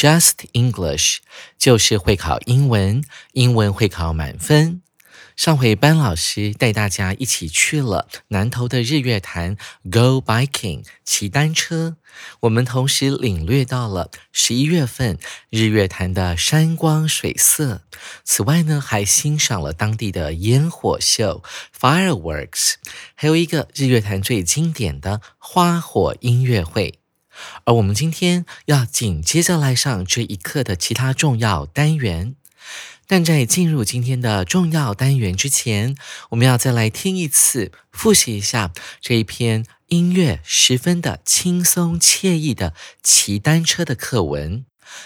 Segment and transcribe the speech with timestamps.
[0.00, 1.18] Just English，
[1.58, 4.80] 就是会考英文，英文会考满分。
[5.36, 9.58] 上回班老师带大家一起去了南投的日月潭
[9.92, 11.98] ，Go Biking，骑单车。
[12.40, 15.18] 我们同时领略到了十一月份
[15.50, 17.82] 日月潭的山光水色。
[18.24, 21.42] 此外呢，还欣赏了当地的烟火秀
[21.78, 22.76] （fireworks），
[23.14, 26.99] 还有一个日月潭最经典的花火音乐会。
[27.64, 32.36] 而我们今天要紧接着来上这一课的其他重要单元。
[33.06, 35.96] 但在进入今天的重要单元之前，
[36.28, 44.64] 我们要再来听一次，复习一下这一篇音乐十分的轻松惬意的骑单车的课文。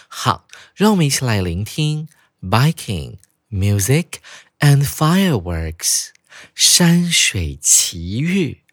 [0.09, 2.09] 好，让我们一起来聆听
[2.43, 3.17] biking
[3.51, 4.07] music
[4.59, 6.09] and fireworks
[6.55, 8.64] 山水奇遇。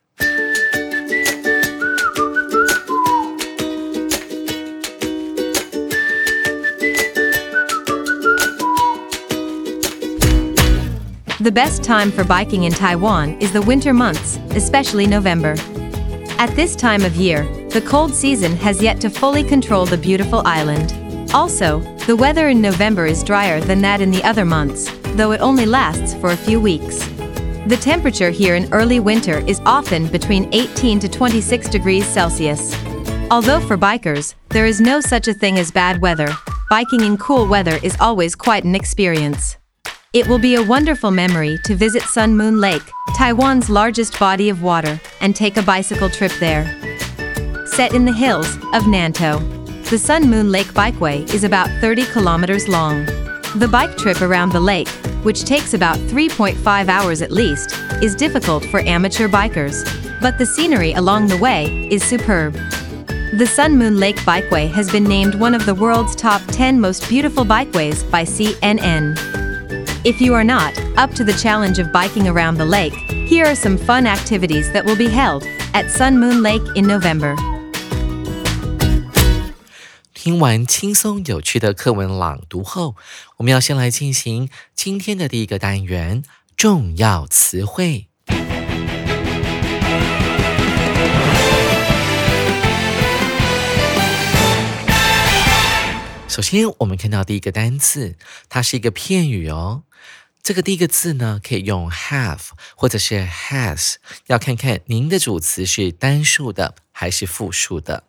[11.41, 15.55] The best time for biking in Taiwan is the winter months, especially November.
[16.37, 20.43] At this time of year, the cold season has yet to fully control the beautiful
[20.45, 20.93] island.
[21.33, 25.41] Also, the weather in November is drier than that in the other months, though it
[25.41, 26.99] only lasts for a few weeks.
[27.65, 32.71] The temperature here in early winter is often between 18 to 26 degrees Celsius.
[33.31, 36.29] Although for bikers, there is no such a thing as bad weather,
[36.69, 39.57] biking in cool weather is always quite an experience.
[40.13, 42.81] It will be a wonderful memory to visit Sun Moon Lake,
[43.15, 46.65] Taiwan's largest body of water, and take a bicycle trip there.
[47.65, 49.39] Set in the hills of Nantou,
[49.89, 53.05] the Sun Moon Lake Bikeway is about 30 kilometers long.
[53.55, 54.89] The bike trip around the lake,
[55.23, 57.73] which takes about 3.5 hours at least,
[58.03, 59.85] is difficult for amateur bikers,
[60.19, 62.51] but the scenery along the way is superb.
[63.37, 67.07] The Sun Moon Lake Bikeway has been named one of the world's top 10 most
[67.07, 69.40] beautiful bikeways by CNN.
[70.04, 72.94] If you are not up to the challenge of biking around the lake,
[73.26, 77.34] here are some fun activities that will be held at Sun Moon Lake in November.
[80.14, 82.96] 听完轻松有趣的课文朗读后，
[83.36, 86.22] 我们要先来进行今天的第一个单元——
[86.56, 88.06] 重要词汇。
[96.28, 98.16] 首先，我们看到第一个单词，
[98.48, 99.82] 它是一个片语哦。
[100.43, 108.05] 这个第一个字呢，可以用 have 或者是 has，要看看您的主词是单数的还是复数的。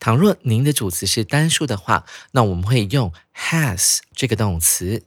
[0.00, 5.04] 倘若您的主词是单数的话，那我们会用 has 这个动词，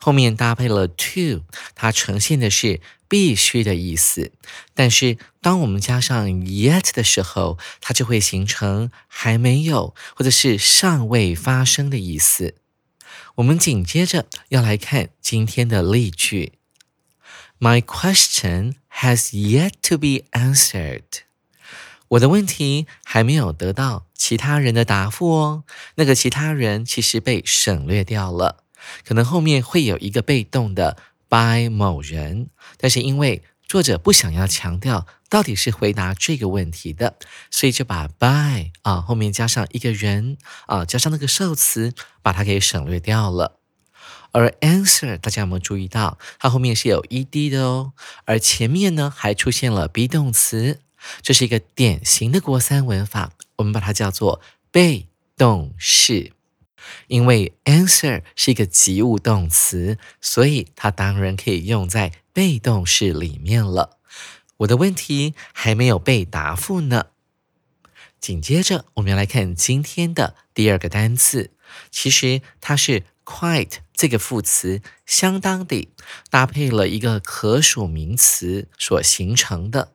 [0.00, 1.42] 后面搭配了 to，
[1.74, 4.32] 它呈现的是必须的意思。
[4.72, 12.54] 但是当我们加上 yet 的时候，它就会形成还没有或者是尚未发生的意思。
[13.36, 16.52] 我们紧接着要来看今天的例句。
[17.58, 21.02] My question has yet to be answered。
[22.08, 25.64] 我的问题还没有得到其他人的答复哦。
[25.96, 28.62] 那个其他人其实被省略掉了，
[29.04, 30.96] 可能后面会有一个被动的
[31.28, 37.18] by 某人，但是因为作者不想要强调到底是回答这个问题的，
[37.50, 41.92] 所以就把 by 啊后面加上一个人啊，加上那个受词，
[42.22, 43.58] 把它给省略掉了。
[44.30, 47.94] 而 answer 大家有没有注意到，它后面是有 ed 的哦，
[48.26, 50.78] 而前面呢还出现了 be 动词，
[51.20, 54.40] 这是一个典型的国三文法，我们把它叫做
[54.70, 56.30] 被动式。
[57.08, 63.98] 因为 answer 是一个及物动词，所以它当然可以用在被动式里面了。
[64.58, 67.06] 我的问题还没有被答复呢。
[68.20, 71.50] 紧接着，我们要来看今天的第二个单词，
[71.90, 75.88] 其实它是 quite 这个副词相当的
[76.30, 79.92] 搭配了一个可数名词所形成的。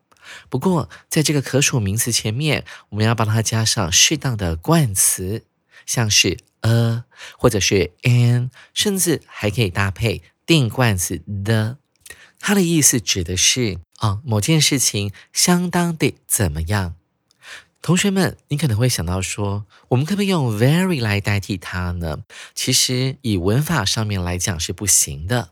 [0.48, 5.46] 不过，在这个可数名词前面，我们要帮它加上适当的冠词，
[5.88, 7.04] 像是 a
[7.36, 11.78] 或者是 an，甚至还可以搭配定冠词 the。
[12.40, 16.96] 它的意思指的是啊，某件事情相当的怎么样。
[17.82, 22.20] 同学们，你可能会想到说，我们可不可以用 very 来代替它呢？
[22.54, 25.52] 其实以文法上面来讲是不行的。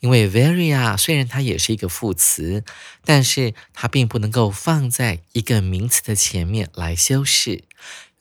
[0.00, 2.62] 因为 very 啊，虽然它也是一个副词，
[3.06, 7.64] 但是它并不能够放在一个名词的前面来修饰。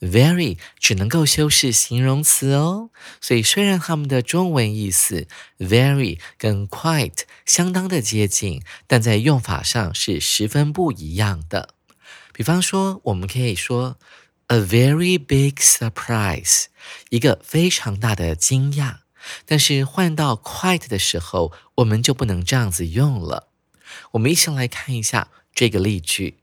[0.02, 2.90] Very 只能够修饰形容词哦。
[3.22, 5.28] 所以虽然它们的中文意思
[5.58, 11.76] very 跟 quite 相当的接近，但在用法上是十分不一样的。
[12.34, 13.98] 比方说，我们可以说
[14.48, 16.66] a very big surprise，
[17.10, 18.98] 一个非常大的惊讶。
[19.46, 23.50] 但是换到 quite 的时候，我们就不能这样子用了。
[24.14, 26.40] 我们一起来看一下这个例句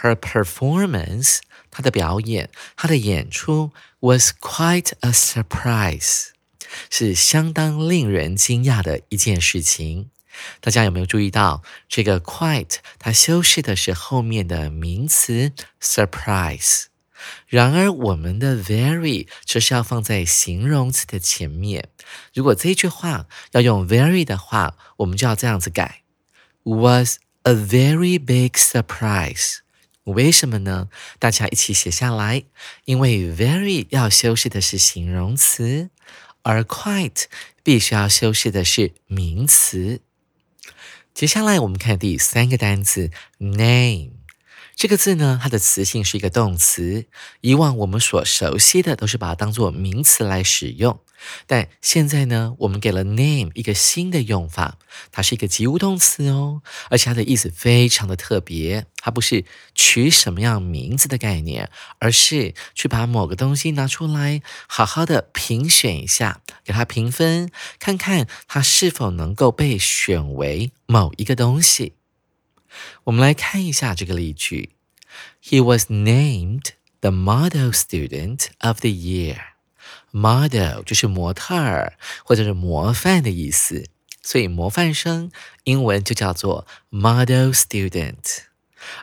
[0.00, 1.40] ：Her performance，
[1.74, 6.28] 他的表演，他的演出 was quite a surprise，
[6.88, 10.10] 是相当令人惊讶的一件事情。
[10.60, 12.76] 大家有没有注意到这个 quite？
[12.98, 16.84] 它修饰的是后面的名词 surprise。
[17.46, 21.88] 然而，我们的 very 就是要放在形容词的前面。
[22.34, 26.02] 如果这句话要用 very 的话，我们就要这样子改
[26.64, 29.58] ：was a very big surprise。
[30.04, 30.88] 为什么呢？
[31.18, 32.44] 大家一起写下来。
[32.86, 35.90] 因为 very 要修饰的是形容词，
[36.42, 37.24] 而 quite
[37.62, 40.00] 必须要修饰的是名词。
[41.12, 44.13] 接下来，我们看第三个单词 name。
[44.76, 47.06] 这个字呢，它的词性是一个动词。
[47.40, 50.98] 以往我们所熟悉的都是把它当做名词来使用，
[51.46, 54.78] 但现在呢，我们给了 name 一个新的用法，
[55.12, 58.86] 它是一个及物动词哦，而且它的意思非常的特别。
[58.96, 59.44] 它不是
[59.74, 71.94] 取什么样名字的概念，而是去把某个东西拿出来，好好的评选一下，给它评分，看看它是否能够被选为某一个东西。
[73.04, 74.70] 我们来看一下这个例句
[75.42, 79.38] ：He was named the model student of the year.
[80.10, 83.86] Model 就是模特儿或者是模范的意思，
[84.22, 85.30] 所以模范生
[85.64, 88.44] 英文就叫做 model student。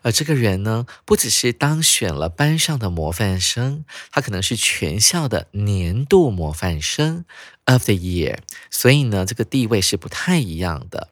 [0.03, 7.25] 而这个人呢，不只是当选了班上的模范生，他可能是全校的年度模范生
[7.65, 8.37] of the year。
[8.69, 11.10] 所以呢，这个地位是不太一样的。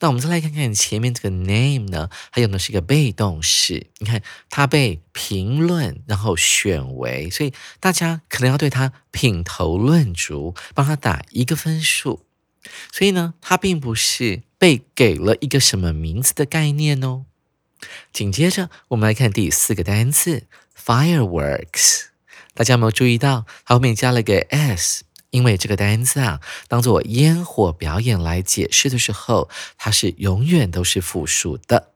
[0.00, 3.88] 那我们再来看看前面这个 name 呢，它用的是一个被动式。
[3.98, 12.24] 你看，它被评论，然后选为，所以大家可能要对它品头论足，帮它打一个分数。
[12.92, 17.24] 所以呢，它并不是被给了一个什么名字的概念哦。
[18.12, 20.44] 紧接着，我们来看第四个单词
[20.76, 22.06] fireworks。
[22.54, 25.04] 大家有没有注意到，它后面加了个 s？
[25.36, 31.92] 因为这个单词啊，当做烟火表演来解释的时候，它是永远都是复数的。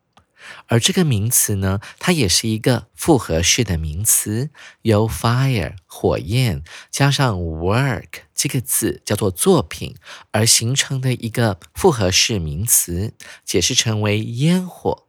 [0.67, 4.51] 而这个名词呢，它也是一个复合式的名词，
[4.83, 9.97] 由 fire 火焰加上 work 这个字叫做作品
[10.33, 13.15] 而形成的一个复合式名词，
[13.47, 15.07] 解释成为烟火。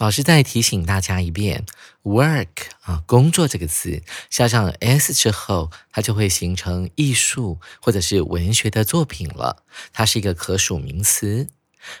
[0.00, 1.66] 老师再提醒大家一遍
[2.04, 2.48] ，work
[2.80, 9.62] 啊，工作这个词加上 s 之后，它就会形成艺术或者是文学的作品了。
[9.92, 11.48] 它是一个可数名词。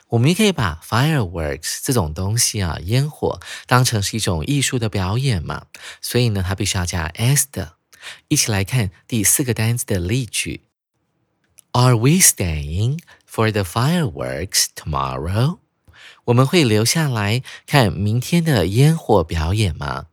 [0.08, 5.66] 我们也可以把 fireworks 这种东西啊，烟火当成是一种艺术的表演嘛。
[6.00, 7.74] 所以呢，它必须要加 s 的。
[8.28, 10.62] 一起来看第四个单词的例句
[11.72, 15.58] ：Are we staying for the fireworks tomorrow？
[16.30, 20.06] 我们会留下来看明天的烟火表演吗？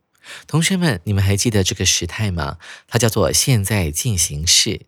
[0.48, 2.58] 同学们，你们还记得这个时态吗？
[2.88, 4.82] 它叫做现在进行式。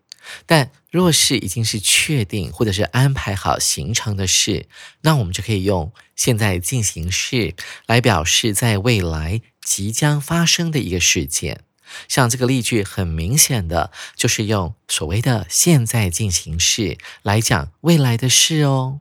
[0.45, 4.67] 但若是已经是确定或者是安排好行程的事，
[5.01, 7.55] 那我们就可以用现在进行式
[7.87, 11.61] 来表示在未来即将发生的一个事件。
[12.09, 18.99] 像这个例句，很明显的就是用所谓的现在进行式来讲未来的事哦。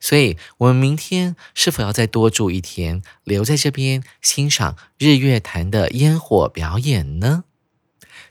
[0.00, 7.44] 所以，我们明天是否要再多住一天，留在这边欣赏日月潭的烟火表演呢？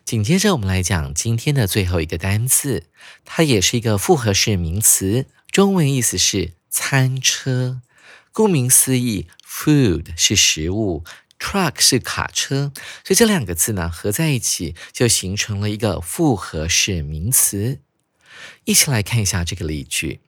[0.04, 2.84] 紧接着，我们来讲今天的最后一个单词，
[3.26, 7.82] 它也是一个复合式名词，中文意思是餐车。
[8.32, 11.04] 顾名思义，food 是食物
[11.40, 12.72] ，truck 是卡车，
[13.04, 17.80] 所以这两个字呢合在一起，就形成了一个复合式名词。
[18.66, 20.20] 一起来看一下这个例句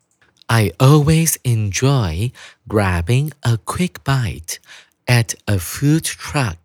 [0.47, 2.33] ：I always enjoy
[2.69, 4.59] grabbing a quick bite
[5.07, 6.57] at a food truck。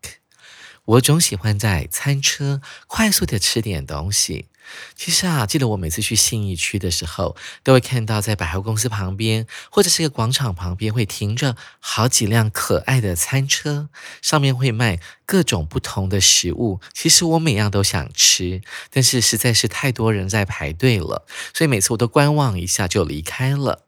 [0.86, 4.48] 我总喜欢在餐车快速的吃点东西。
[4.95, 13.89] 其实啊，记得我每次去信义区的时候，都会看到在百货公司旁边或者是一个广场旁边会停着好几辆可爱的餐车，
[14.21, 16.81] 上面会卖各种不同的食物。
[16.93, 23.87] 其实我每样都想吃，但是实在是太多人在排队了，所以每次我都观望一下就离开了。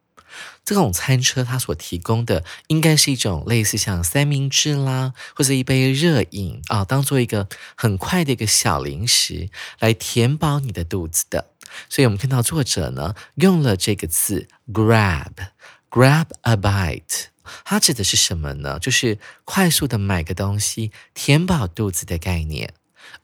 [0.64, 11.50] 这种餐车它所提供的应该是一种类似像三明治啦，或者一杯热饮啊，当做一个很快的一个小零食来填饱你的肚子的。
[11.88, 17.26] 所以我们看到作者呢用了这个字 grab，grab a bite，
[17.64, 18.79] 它指的是什么呢？
[18.79, 22.73] 就是快速的买个东西填饱肚子的概念。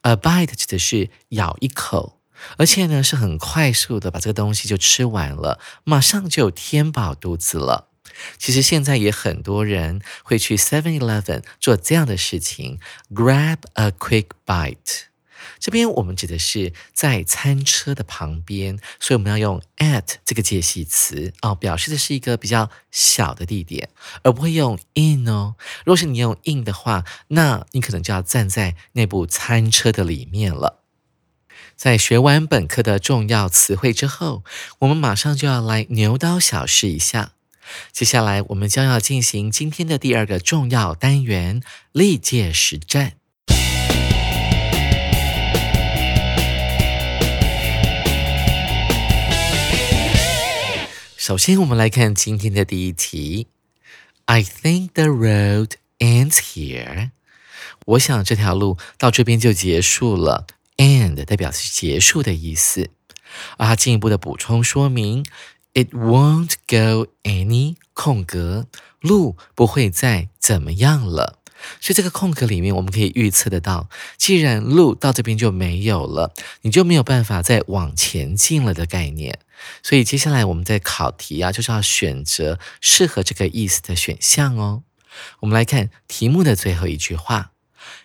[0.02, 2.19] a bite 指的是咬一口。
[2.56, 7.88] 而且呢，是很快速的把这个东西就吃完了，马上就填饱肚子了。
[8.38, 12.78] 其实现在也很多人会去 Seven Eleven 做这样的事情
[13.14, 15.04] ，grab a quick bite。
[15.59, 23.88] 这边我们指的是在餐车的旁边，所以我们要用 at 这个介系词哦，表示的是一个比较小的地点，
[24.23, 25.54] 而不会用 in 哦。
[25.85, 30.79] 如果是你用 in 的话，那你可能就要站在那部餐车的里面了。
[31.80, 34.44] 在学完本课的重要词汇之后，
[34.80, 37.32] 我们马上就要来牛刀小试一下。
[37.90, 43.14] 接下来，我们将要进行今天的第二个重要单元——历届实战。
[51.16, 53.46] 首先，我们来看今天的第一题
[54.26, 57.12] ：I think the road ends here。
[57.87, 60.46] 我想这条路到这边就结束了。
[60.80, 62.88] End 代表是结束的意思，
[63.58, 65.25] 而它进一步的补充说明
[65.75, 68.66] ，it won't go any 空格
[69.00, 71.38] 路不会再怎么样了。
[71.78, 76.32] 所以这个空格里面，我们可以预测得到，既然路到这边就没有了，
[76.62, 79.38] 你就没有办法再往前进了的概念。
[79.82, 84.84] 所以接下来我们在考题啊，就是要选择适合这个意思的选项哦。
[85.40, 87.52] 我们来看题目的最后一句话。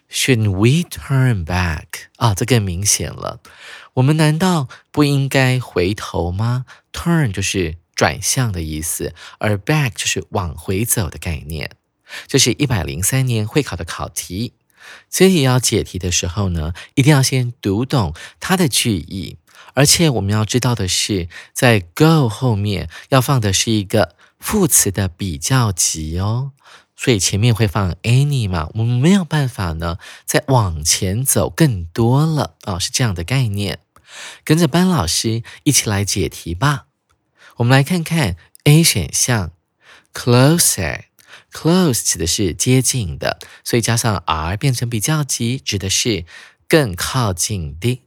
[0.10, 1.86] Should we turn back？
[2.18, 3.40] 啊，这更明显了。
[3.96, 11.72] 我们难道不应该回头吗？Turn 就是转向的意思，而 back 就是往回走的概念。
[12.28, 14.54] 这是一百零三年会考的考题。
[15.10, 19.38] 所以要解题的时候呢，一定要先读懂它的句意，
[19.74, 26.52] 而且我们要知道的是，在 go 后面要放的是一个副词的比较级哦。
[26.96, 33.80] 所以前面会放 any 嘛，我们没有办法呢，再往前走更多了啊，是这样的概念。
[34.46, 36.86] 跟着班老师一起来解题吧。
[37.58, 39.52] 我们来看看 A 选项
[40.14, 46.24] ，closer，close 指的是接近的，所以加上 r 变成比较级，指的是
[46.70, 48.02] 更靠近的。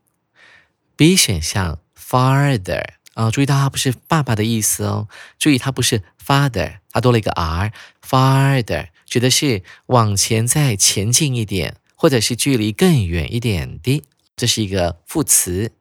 [0.96, 7.72] B 选项 farther，啊，注意到它不是爸爸的意思哦，注意它不是 father，它多了一个 r。
[8.08, 14.02] Farther 指的是往前再前进一点，或者是距离更远一点的，
[14.34, 15.72] 这是一个副词。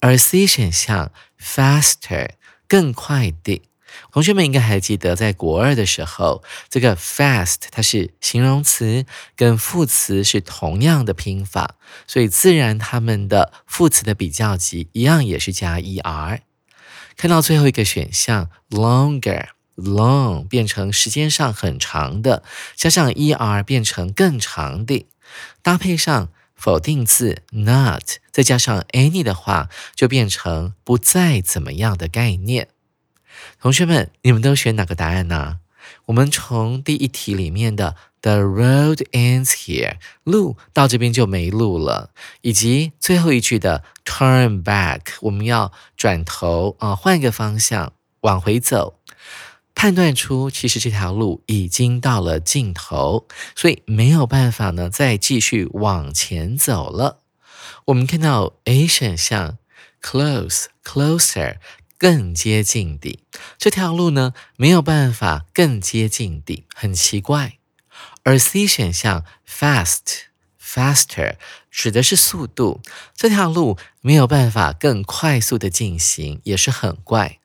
[0.00, 2.30] 而 C 选项 faster
[2.66, 3.62] 更快的，
[4.12, 9.06] 同学们应该还记得，在国二的时候，这个 fast 它是形容词，
[9.36, 16.40] 跟副词是同样的拼法，所以自然它们的副词的比较级一样也是加 er。
[17.16, 19.53] 看到最后一个选项 longer。
[19.76, 22.42] Long 变成时间上很长的，
[22.74, 25.06] 加上 er 变成更长的，
[25.62, 32.68] 搭配上否定字 not，再加上 any 的话，就变成不再怎么样的概念。
[33.60, 35.58] 同学们，你们都选哪个答案呢？
[36.06, 48.98] 我们从第一题里面的 the road ends here，路到这边就没路了，以及最后一句的 turn back，我们要转头啊，换一个方向往回走。
[49.74, 57.20] 判断出其实这条路已经到了尽头，所以没有办法呢再继续往前走了。
[57.86, 59.58] 我们看到 A 选项
[60.00, 61.56] close closer
[61.98, 63.20] 更接近底
[63.58, 67.58] 这条路呢没有办法更接近底，很奇怪。
[68.22, 70.22] 而 C 选项 fast
[70.58, 71.36] faster
[71.70, 72.80] 指的是速度，
[73.14, 77.38] 这条路没有办法更快速的进行，也是很怪。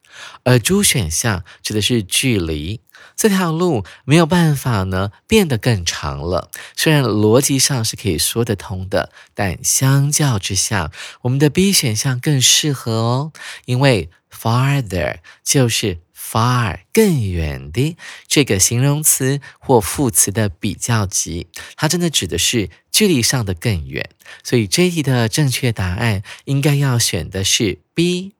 [0.44, 2.82] 而猪选项指的是距离。
[3.16, 6.50] 这条路没有办法呢变得更长了。
[6.76, 10.92] 虽然逻辑上是可以说得通的，但相较之下，
[11.24, 13.32] 我们的 B 选项更适合哦，
[13.66, 16.00] 因为 farther 就是
[16.30, 24.10] far 更远的这个形容词或副词的比较级，它真的指的是距离上的更远。
[24.44, 28.34] 所以这一题的正确答案应该要选的是 B。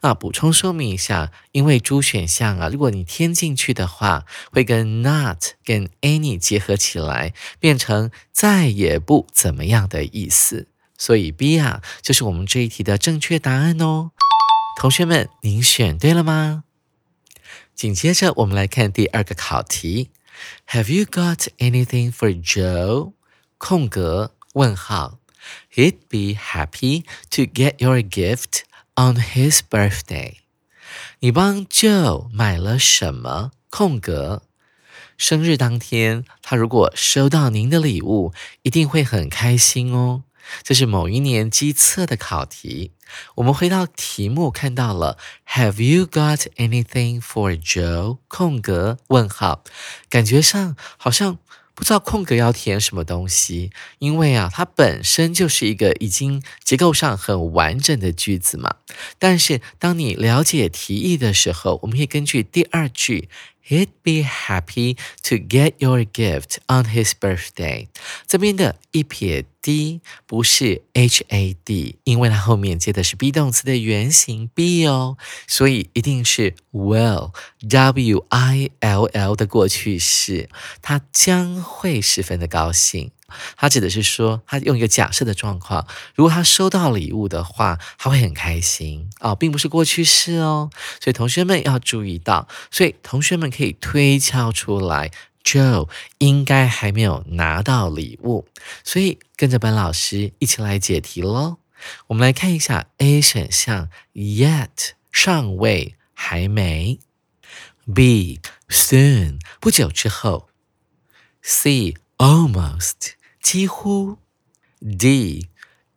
[0.00, 10.68] 那补充说明一下，因为 D 选项啊，如果你添进去的话，会跟 not 跟 any 结合起来，变成再也不怎么样的意思。
[10.98, 14.12] 所以 B 啊，就是我们这一题的正确答案哦。
[14.80, 16.64] 同学们，您选对了吗？
[17.76, 20.08] 紧接着我们来看第二个考题
[20.70, 23.12] ：Have you got anything for Joe？
[23.58, 25.18] 空格问号
[25.74, 28.62] ，He'd be happy to get your gift。
[28.98, 30.36] On his birthday，
[31.18, 33.50] 你帮 Joe 买了什么？
[33.68, 34.44] 空格，
[35.18, 40.24] 生日当天，他如果收到您的礼物，一定会很开心哦。
[40.62, 42.92] 这是某一年机测的考题。
[43.36, 48.18] 我们回到题目，看到了 Have you got anything for Joe？
[48.28, 49.62] 空格问号，
[50.08, 51.38] 感觉上好像。
[51.76, 58.76] 不知道空格要填什么东西，因为啊，它本身就是一个已经结构上很完整的句子嘛。
[59.18, 63.28] 但是当你了解题意的时候，我们可以根据第二句。
[63.68, 67.88] He'd be happy to get your gift on his birthday。
[68.26, 75.16] 这边的一撇 d 不是 h a d，因为它后面接的是 be 动词的原形 be 哦，
[75.48, 77.32] 所以一定是 will
[77.68, 80.48] w i l l 的过去式，
[80.80, 83.10] 他将会十分的高兴。
[83.56, 95.10] 他指的是说，他用一个假设的状况，如果他收到礼物的话，他会很开心哦，并不是过去式哦，所以同学们要注意到，所以同学们可以推敲出来
[95.44, 95.88] ，Joe
[96.18, 98.46] 应该还没有拿到礼物，
[98.82, 101.58] 所以跟着班老师一起来解题喽。
[102.06, 106.98] 我们来看一下 A 选项，yet 尚未还没
[107.94, 110.48] ，B soon 不久之后
[111.42, 113.15] ，C almost。
[113.46, 114.18] 几乎
[114.98, 115.46] ，D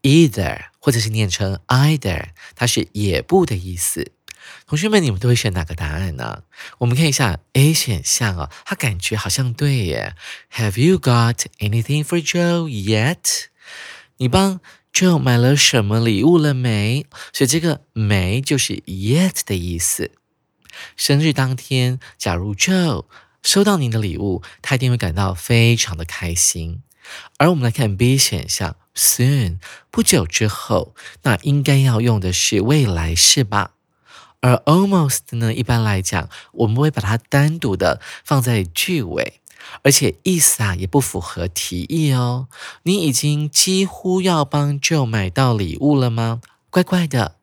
[0.03, 4.11] either 或者是念成 either，它是也不的意思。
[4.67, 6.43] 同学们，你们都会选哪个答案呢？
[6.77, 10.13] 我们看一下 A 选项哦，它感觉好像对耶。
[10.53, 13.45] Have you got anything for Joe yet？
[14.17, 14.61] 你帮
[14.93, 17.07] Joe 买了什么礼物了没？
[17.33, 20.11] 所以这个没就是 yet 的意思。
[20.95, 23.05] 生日当天，假如 Joe
[23.41, 26.83] 收到您的礼物，他一定会感到非常的开心。
[27.37, 29.57] 而我们来看 B 选项，soon
[29.89, 30.93] 不久之后，
[31.23, 33.71] 那应该要用的是未来式吧？
[34.41, 39.41] 而 almost 呢，一般来讲，我们会把它单独的放在句尾，
[39.83, 42.47] 而且意思啊也不符合题意哦。
[42.83, 46.41] 你已经几乎要帮 Joe 买到礼物了吗？
[46.69, 47.35] 怪怪的。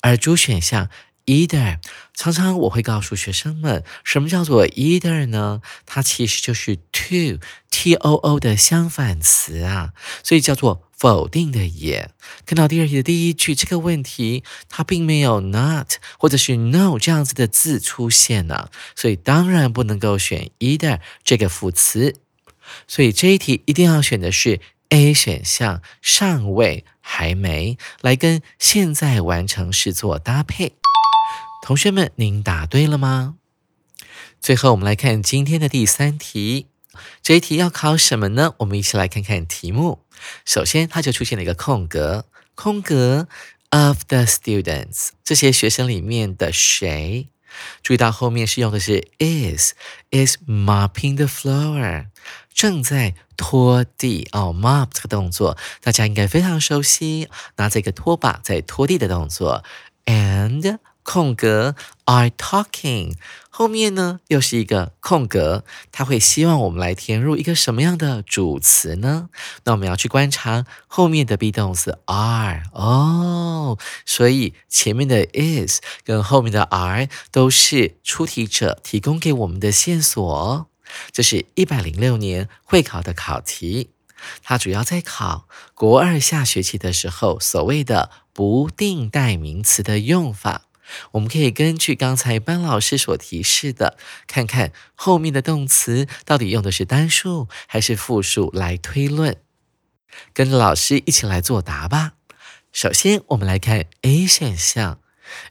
[0.00, 0.88] 而 D 选项。
[1.30, 1.78] Either，
[2.12, 5.62] 常常我会告诉学生们，什么叫做 either 呢？
[5.86, 9.92] 它其实就是 to，t o o 的相反词啊，
[10.24, 12.10] 所以叫做否定的也。
[12.44, 22.16] 看到第二题的第一句这个问题，它并没有 not 或者是 no 这样子的字出现呢，所以当然不能够选 either 这个副词。
[22.88, 30.79] 所以这一题一定要选的是 A 选项，尚未还没来跟现在完成式做搭配。
[31.62, 33.36] 同学们，您答对了吗？
[34.40, 36.66] 最后，我们来看今天的第三题。
[37.22, 38.54] 这一题要考什么呢？
[38.58, 40.00] 我们一起来看看题目。
[40.46, 43.28] 首先，它就出现了一个空格，空格
[43.68, 47.28] of the students，这些学生里面的谁？
[47.82, 49.74] 注意到后面是用的是 is
[50.10, 52.06] is mopping the floor，
[52.54, 54.54] 正在拖地哦。
[54.58, 59.62] mop 这个动作大家应该非常熟悉，拿着一个拖把在拖地的动作
[60.06, 60.78] ，and。
[61.02, 63.14] 空格 are talking，
[63.48, 69.28] 后面呢又是一个空格，他会希望我们来填入一个什么样的主词呢？
[69.64, 80.68] 那我们要去观察后面的 be 动词 are 哦，所以前面的 is 跟后面的 are 都是出题者提供给我们的线索。
[81.12, 83.90] 这是一百零六年会考的考题，
[84.42, 90.62] 它主要在考国二下学期的时候所谓的不定代名词的用法。
[91.12, 99.36] 我们可以根据刚才班老师所提示的，看看后面的动词到底用的是单数还是复数来推论。
[100.32, 102.14] 跟着老师一起来作答吧。
[102.72, 105.00] 首先，我们来看 A 选项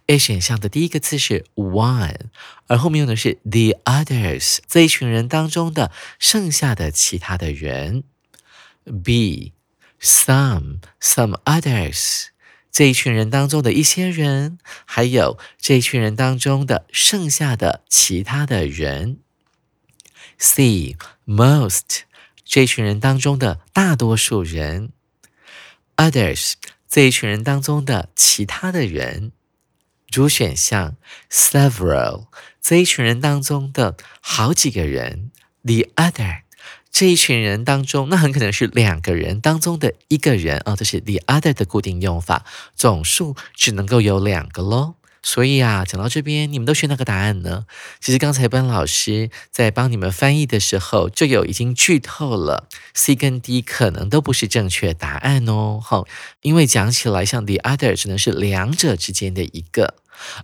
[0.08, 2.16] A 选项的第一个字是 one，
[2.68, 8.04] 而后面用的是 the others，这一群人当中的剩下的其他的人。
[9.04, 9.54] B
[10.02, 12.28] some some others，
[12.72, 19.20] 这一群人当中的一些人，还有这一群人当中的剩下的其他的人。
[20.38, 22.02] C most，
[22.46, 24.92] 这一群人当中的大多数人。
[25.98, 26.54] Others，
[26.88, 29.34] 这一群人当中的其他的人。
[30.10, 30.96] 主选项
[31.30, 32.28] several，
[32.62, 35.32] 这一群人当中的好几个人。
[35.64, 36.44] The other，
[37.00, 42.44] 这一群人当中，那很可能是两个人当中的一个人啊，这是 the other 的固定用法，
[42.76, 44.96] 总数只能够有两个喽。
[45.24, 47.66] 所以啊，讲到这边，你们都选哪个答案呢？
[48.02, 55.80] 其实刚才班老师在帮你们翻译的时候，就有已经剧透了，C 跟 D 可能都不是正确答案哦。
[55.82, 56.06] 好，
[56.42, 59.96] 因为讲起来像 the other 只能是两者之间的一个，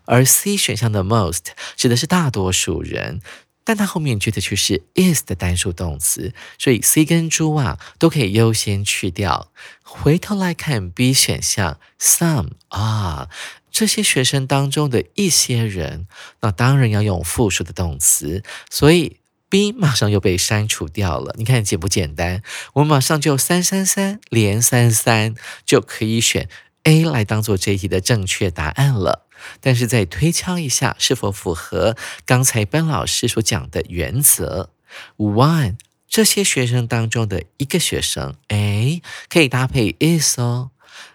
[0.06, 3.20] 而 C 选项的 most 指的是大多数人，
[3.66, 9.52] 但它后面接的却是 is 的单数动词，所以 C 跟猪啊都可以优先去掉。
[9.84, 13.28] 回头来看 B 选项 some 啊。
[13.72, 16.08] 这些学生当中的一些人，
[16.40, 19.18] 那当然要用复数的动词，所以
[19.50, 21.36] B 马上又被删除掉了。
[21.38, 22.42] 你看简不简单？
[22.72, 26.48] 我们马上就三三三连三三，就可以选
[26.84, 29.25] A 来当做这一题的正确答案了。
[29.62, 31.96] 但是再推敲一下，是否符合
[32.26, 34.70] 刚才班老师所讲的原则
[35.18, 40.72] ？One，这些学生当中的一个学生，哎，可以搭配 is 哦。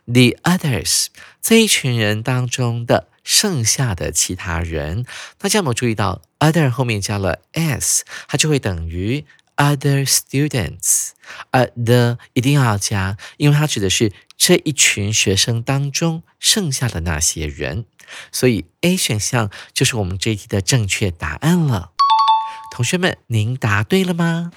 [0.07, 1.07] The others
[1.41, 5.07] 这一群人当中的剩下的其他人，
[5.39, 9.25] 大家有没有注意到 other 后面加了 s，它就会等于
[9.57, 11.11] other students。
[11.53, 17.85] 呃，the 一定要加，因为它指的是这一群学生当中剩下的那些人，
[18.33, 21.91] 所以 A 选项就是我们这一题的正确答案了。
[22.73, 24.51] 同学们，您答对了吗？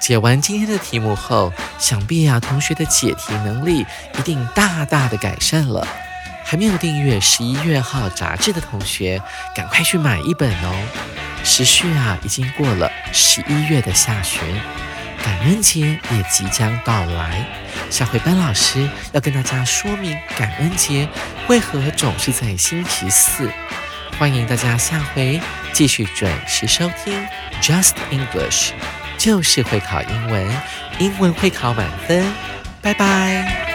[0.00, 3.86] 解完今天的题目后，想必啊，同学的解题能力
[4.18, 5.86] 一定大大的改善了。
[6.42, 9.22] 还没有订阅十一月号杂志的同学，
[9.54, 10.88] 赶快去买一本哦。
[11.44, 14.40] 时序啊，已经过了十一月的下旬，
[15.22, 17.44] 感恩节也即将到来。
[17.90, 21.08] 下回班老师要跟大家说明感恩节
[21.48, 23.50] 为何总是在星期四。
[24.18, 25.40] 欢迎大家下回
[25.72, 27.26] 继续准时收听
[27.60, 28.70] Just English。
[29.18, 30.50] 就是会考英文，
[30.98, 32.24] 英文会考满分，
[32.80, 33.69] 拜拜。